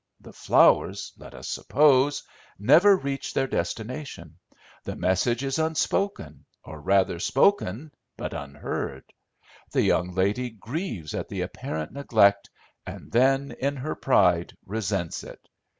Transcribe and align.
The 0.19 0.33
flowers, 0.33 1.13
let 1.15 1.35
us 1.35 1.47
suppose, 1.47 2.23
never 2.57 2.97
reach 2.97 3.35
their 3.35 3.45
destination. 3.45 4.39
The 4.83 4.95
message 4.95 5.43
is 5.43 5.59
unspoken, 5.59 6.43
or, 6.65 6.81
rather, 6.81 7.19
spoken, 7.19 7.91
but 8.17 8.33
unheard. 8.33 9.03
The 9.71 9.83
young 9.83 10.15
lady 10.15 10.49
grieves 10.49 11.13
at 11.13 11.29
the 11.29 11.41
apparent 11.41 11.91
neglect, 11.91 12.49
and 12.83 13.11
then, 13.11 13.51
in 13.59 13.75
her 13.75 13.93
pride, 13.93 14.57
resents 14.65 15.23
it. 15.23 15.47